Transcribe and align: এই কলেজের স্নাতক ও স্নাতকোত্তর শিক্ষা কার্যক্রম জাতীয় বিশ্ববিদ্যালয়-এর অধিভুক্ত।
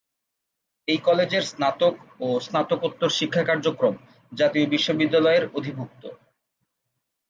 এই 0.87 0.99
কলেজের 1.03 1.43
স্নাতক 1.43 1.93
ও 2.19 2.37
স্নাতকোত্তর 2.39 3.09
শিক্ষা 3.19 3.43
কার্যক্রম 3.45 3.95
জাতীয় 4.31 4.65
বিশ্ববিদ্যালয়-এর 4.67 5.45
অধিভুক্ত। 5.57 6.03